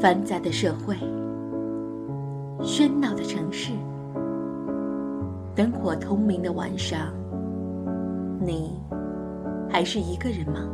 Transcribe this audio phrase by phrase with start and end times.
[0.00, 0.96] 繁杂的社会，
[2.62, 3.70] 喧闹的城市，
[5.54, 7.12] 灯火通明的晚上，
[8.40, 8.80] 你
[9.70, 10.66] 还是一个人吗？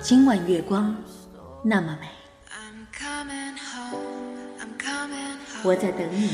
[0.00, 0.96] 今晚月光
[1.62, 2.08] 那么美，
[5.62, 6.30] 我在等你，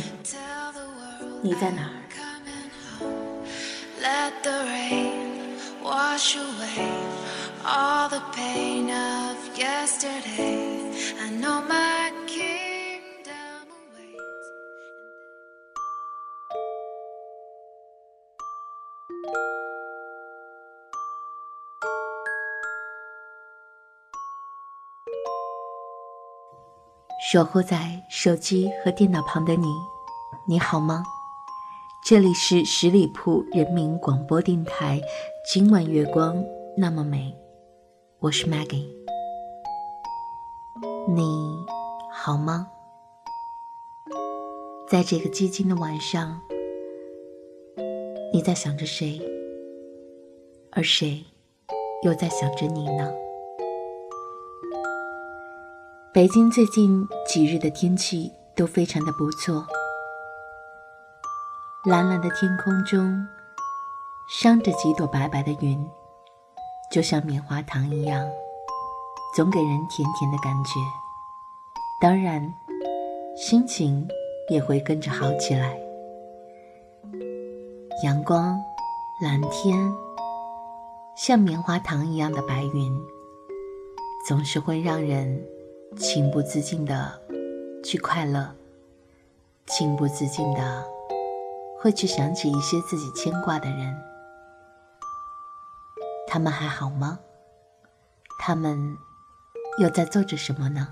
[1.46, 1.92] 你在哪儿？
[27.32, 29.68] 守候在手机和电脑旁的你，
[30.48, 31.04] 你好吗？
[32.08, 35.02] 这里是十里铺人民广播电台，
[35.44, 36.40] 今晚月光
[36.76, 37.36] 那么美，
[38.20, 38.86] 我是 Maggie，
[41.08, 41.56] 你
[42.12, 42.68] 好吗？
[44.88, 46.40] 在这个寂静的晚上，
[48.32, 49.20] 你在想着谁？
[50.70, 51.24] 而谁
[52.04, 53.12] 又在想着你呢？
[56.14, 59.66] 北京最近几日的天气都非常的不错，
[61.86, 63.24] 蓝蓝的天空中
[64.28, 65.88] 镶着几朵白白的云，
[66.90, 68.28] 就像棉花糖一样，
[69.36, 70.80] 总给人甜甜的感觉。
[72.00, 72.52] 当然，
[73.36, 74.04] 心情
[74.50, 75.78] 也会跟着好起来。
[78.02, 78.60] 阳光、
[79.22, 79.78] 蓝天，
[81.16, 83.00] 像棉花糖一样的白云，
[84.26, 85.40] 总是会让人。
[85.96, 87.18] 情不自禁的
[87.82, 88.54] 去快乐，
[89.66, 90.84] 情不自禁的
[91.86, 93.96] 会去想起一些自己牵挂的人，
[96.26, 97.16] 他们还好吗？
[98.40, 98.76] 他们
[99.80, 100.88] 又在做着什么呢？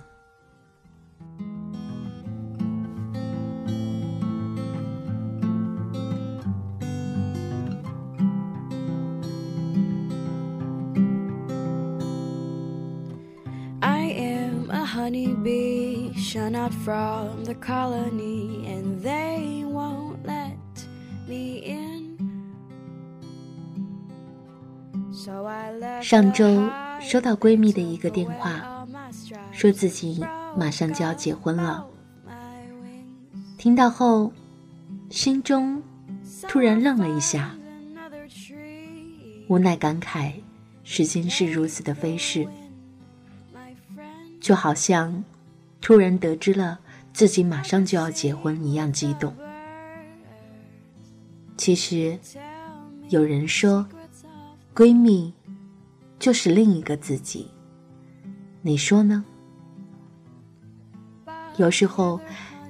[26.02, 26.68] 上周
[27.00, 28.86] 收到闺蜜的一个电话，
[29.52, 30.24] 说自己
[30.56, 31.86] 马上就要结婚了。
[33.56, 34.32] 听到后，
[35.08, 35.82] 心中
[36.48, 37.56] 突然愣了一下，
[39.48, 40.32] 无奈感慨：
[40.82, 42.46] 时间是如此的飞逝，
[44.40, 45.24] 就好像。
[45.80, 46.78] 突然得知了
[47.12, 49.34] 自己马上就要结婚一样激动。
[51.56, 52.18] 其实，
[53.08, 53.86] 有人说，
[54.74, 55.32] 闺蜜
[56.18, 57.48] 就是另一个自己。
[58.60, 59.24] 你说呢？
[61.56, 62.20] 有时候，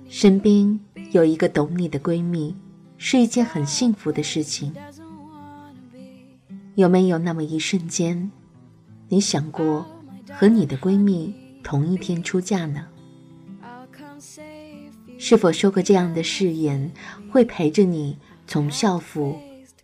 [0.09, 0.78] 身边
[1.12, 2.55] 有一个懂你的闺蜜，
[2.99, 4.73] 是一件很幸福的事情。
[6.75, 8.31] 有没有那么一瞬间，
[9.09, 9.87] 你想过
[10.33, 12.87] 和你的闺蜜同一天出嫁呢？
[15.17, 16.93] 是否说过这样的誓言，
[17.31, 19.41] 会陪着你从校服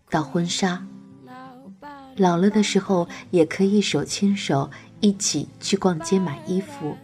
[0.09, 0.85] 到婚纱，
[2.17, 6.95] 老了的时候也可以手牵手一起去逛街买衣服？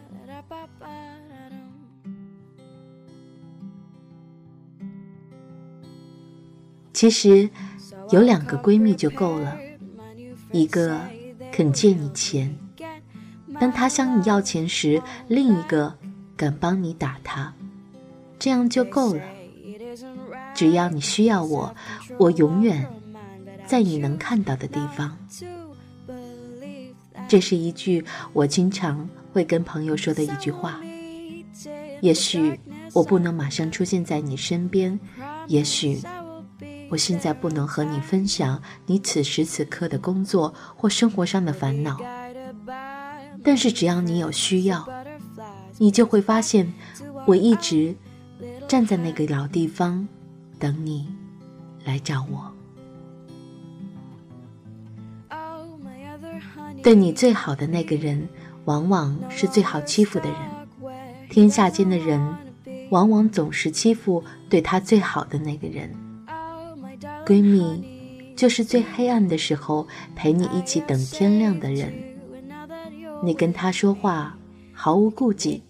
[6.93, 7.49] 其实
[8.09, 9.57] 有两个闺蜜就够了，
[10.51, 10.99] 一个
[11.51, 12.57] 肯借你钱，
[13.59, 15.95] 当他向你要钱时，另一个
[16.35, 17.53] 敢帮你打他。
[18.39, 19.21] 这样就够了。
[20.57, 21.73] 只要你需要我，
[22.17, 22.83] 我永远
[23.67, 25.15] 在你能看到的地方。
[27.27, 28.03] 这是一句
[28.33, 30.81] 我经常会跟朋友说的一句话。
[32.01, 32.59] 也许
[32.91, 34.99] 我不能马上出现在你身边，
[35.45, 36.01] 也许
[36.89, 41.99] 我现在不能和你分享你此时此刻的工作或生活上的烦恼，
[43.43, 44.87] 但是只要你有需要，
[45.77, 46.73] 你就会发现
[47.27, 47.95] 我一直。
[48.67, 50.05] 站在那个老地方，
[50.59, 51.07] 等你
[51.85, 52.51] 来找我。
[56.83, 58.27] 对你最好的那个人，
[58.65, 60.39] 往往是最好欺负的人。
[61.29, 62.19] 天下间的人，
[62.91, 65.93] 往往总是欺负对他最好的那个人。
[67.25, 71.91] 闺蜜，就是最黑暗的时候陪你一起等天亮的人。
[73.23, 74.37] 你跟他说话
[74.71, 75.61] 毫无顾忌，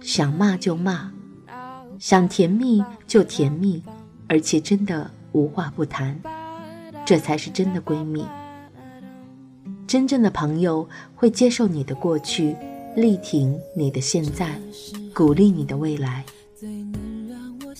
[0.00, 1.12] 想骂就骂。
[1.98, 3.82] 想甜蜜就甜蜜，
[4.30, 6.16] 而且真的无话不谈，
[7.04, 8.24] 这才是真的闺蜜。
[9.88, 12.54] 真正的朋友会接受你的过去，
[12.94, 14.56] 力挺你的现在，
[15.12, 16.24] 鼓励你的未来。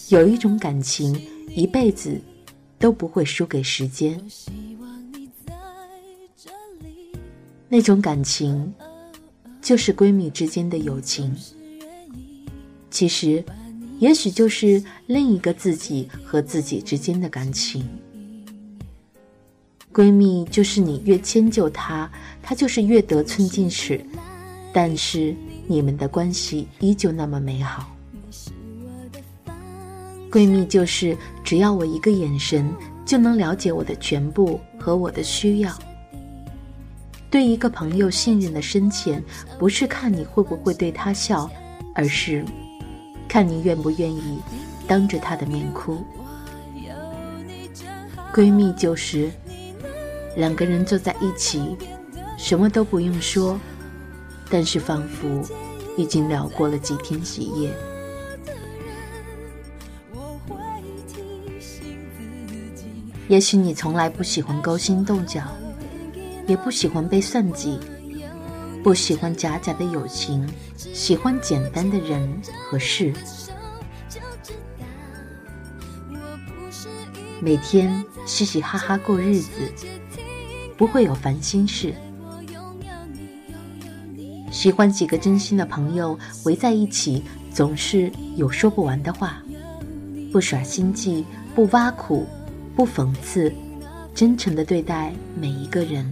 [0.09, 1.17] 有一种感情，
[1.55, 2.21] 一辈子
[2.81, 4.21] 都不会输给时间。
[7.69, 8.75] 那种感情，
[9.63, 11.33] 就是闺蜜之间的友情。
[12.91, 13.45] 其实，
[14.01, 17.87] 也许就是另一个自己和自己之间的感情。
[19.93, 22.11] 闺蜜就是你越迁就她，
[22.43, 24.01] 她就是越得寸进尺，
[24.73, 25.35] 但是
[25.67, 27.95] 你们的关系依旧那么美好。
[30.31, 32.73] 闺蜜就是只要我一个眼神，
[33.05, 35.77] 就能了解我的全部和我的需要。
[37.29, 39.23] 对一个朋友信任的深浅，
[39.59, 41.51] 不是看你会不会对他笑，
[41.95, 42.45] 而是
[43.31, 44.41] 看你愿不愿意
[44.89, 46.05] 当着他的面哭。
[48.35, 49.31] 闺蜜就是
[50.37, 51.77] 两个人坐在一起，
[52.37, 53.57] 什么都不用说，
[54.51, 55.29] 但是仿佛
[55.97, 57.73] 已经聊过了几天几夜。
[63.29, 65.41] 也许你从来不喜欢勾心斗角。
[66.47, 67.79] 也不喜欢被算计，
[68.83, 70.45] 不喜欢假假的友情，
[70.81, 73.13] 喜欢简单的人和事。
[77.39, 79.51] 每天嘻嘻哈哈过日子，
[80.79, 81.95] 不会有烦心事。
[84.51, 87.23] 喜欢几个真心的朋友围在一起，
[87.53, 89.43] 总是有说不完的话，
[90.33, 92.27] 不耍心计，不挖苦，
[92.75, 93.53] 不讽刺，
[94.15, 96.11] 真诚的对待每一个人。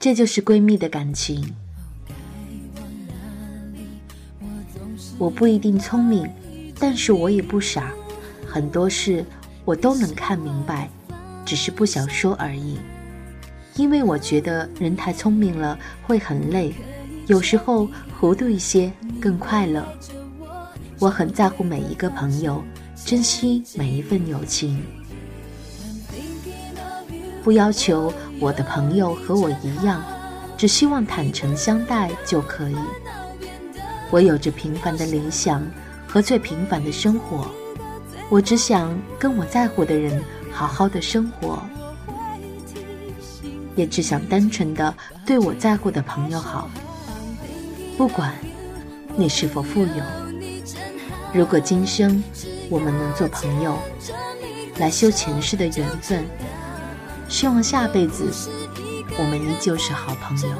[0.00, 1.54] 这就是闺蜜的感情。
[5.18, 6.28] 我不一定聪明，
[6.78, 7.92] 但是我也不傻，
[8.46, 9.24] 很多事
[9.64, 10.90] 我都能看明白，
[11.44, 12.78] 只是不想说而已。
[13.76, 16.74] 因为我觉得人太聪明了会很累，
[17.26, 17.88] 有时候
[18.18, 19.86] 糊涂一些更快乐。
[20.98, 22.62] 我很在乎每一个朋友，
[23.04, 24.82] 珍惜每一份友情。
[27.42, 30.02] 不要求我的朋友和我一样，
[30.56, 32.76] 只希望坦诚相待就可以。
[34.12, 35.66] 我有着平凡的理想
[36.06, 37.46] 和最平凡的生活，
[38.28, 40.22] 我只想跟我在乎的人
[40.52, 41.62] 好好的生活，
[43.74, 44.94] 也只想单纯的
[45.24, 46.70] 对我在乎的朋友好。
[47.96, 48.34] 不管
[49.16, 50.04] 你是否富有，
[51.32, 52.22] 如果今生
[52.68, 53.78] 我们能做朋友，
[54.76, 56.22] 来修前世的缘分。
[57.28, 58.30] 希望下辈子，
[59.18, 60.50] 我们依旧是好朋友。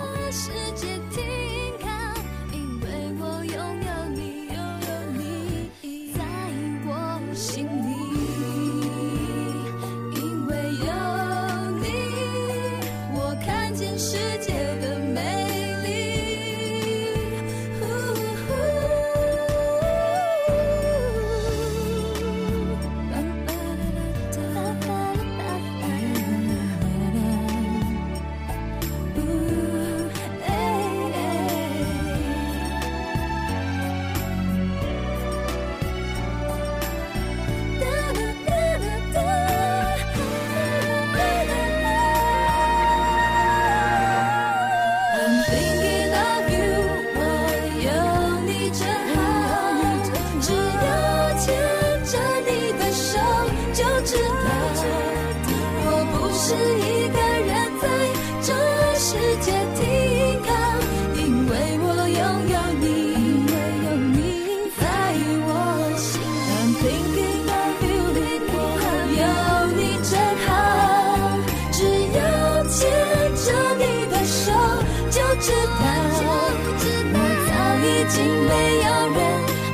[78.14, 79.24] 心没有任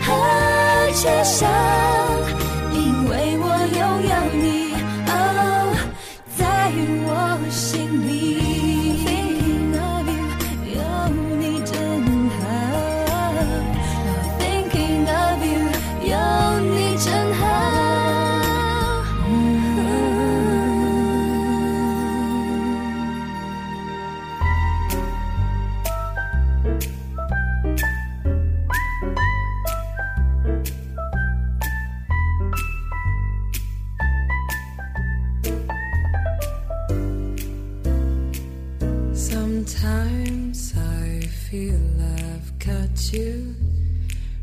[0.00, 1.57] 何缺陷。
[43.12, 43.55] You,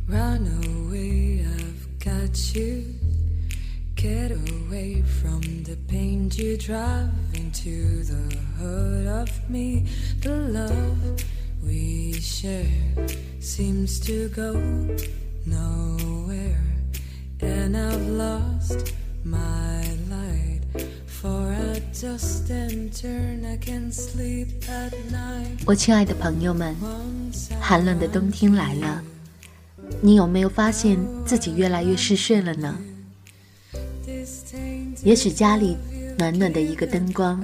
[0.08, 2.96] run away, I've got you.
[3.96, 9.86] get away from the pain you drive into the hurt of me.
[10.22, 11.24] The love
[11.64, 12.66] we share
[13.40, 14.54] seems to go
[15.46, 16.64] nowhere,
[17.42, 18.94] and I've lost
[19.24, 20.62] my light.
[21.06, 21.52] For
[25.66, 26.76] 我亲爱的朋友们，
[27.62, 29.02] 寒冷的冬天来了，
[30.02, 32.78] 你有没有发现自己越来越嗜睡了呢？
[35.06, 35.78] 也许家里
[36.18, 37.42] 暖暖的一个灯光，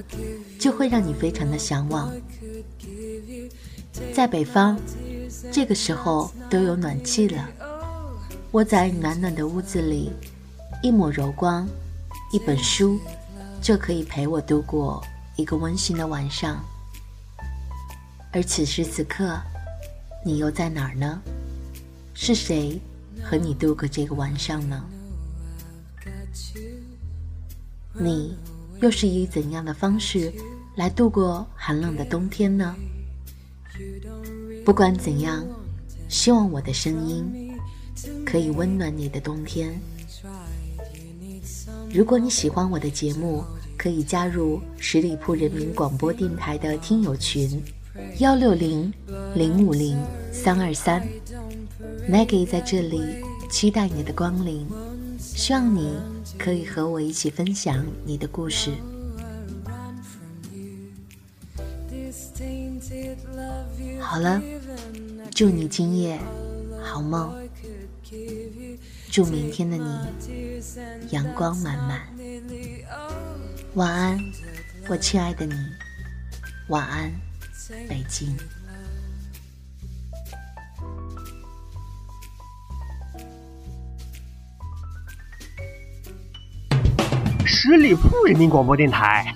[0.60, 2.14] 就会让你非常的向往。
[4.14, 4.78] 在北方，
[5.50, 7.48] 这个时候都有暖气了，
[8.52, 10.12] 窝在暖暖的屋子里，
[10.84, 11.66] 一抹柔光，
[12.34, 13.00] 一本书，
[13.62, 15.04] 就可以陪我度过
[15.36, 16.64] 一个温馨的晚上。
[18.32, 19.40] 而此时此刻，
[20.26, 21.22] 你又在哪儿呢？
[22.14, 22.80] 是谁
[23.24, 24.84] 和你度过这个晚上呢？
[27.94, 28.36] 你
[28.82, 30.34] 又是以怎样的方式
[30.76, 32.76] 来度过寒冷的冬天呢？
[34.66, 35.46] 不管怎样，
[36.08, 37.58] 希望我的声音
[38.26, 39.80] 可以温暖你的冬天。
[41.94, 43.44] 如果你喜欢我的节目，
[43.78, 47.62] 可以加入十里铺人民广播电台的听友群：
[48.20, 48.94] 幺六零
[49.36, 49.98] 零五零
[50.32, 51.06] 三二三。
[52.10, 53.02] Maggie 在这里
[53.50, 54.66] 期待你的光临，
[55.20, 55.94] 希望你。
[56.38, 58.72] 可以和我一起分享你的故事。
[64.00, 64.42] 好了，
[65.30, 66.18] 祝你今夜
[66.82, 67.32] 好梦，
[69.12, 70.64] 祝明天的你
[71.10, 72.00] 阳光满满。
[73.74, 74.18] 晚安，
[74.88, 75.54] 我亲爱的你。
[76.70, 77.12] 晚安，
[77.90, 78.34] 北京。
[87.46, 89.36] 十里铺人民广播电台，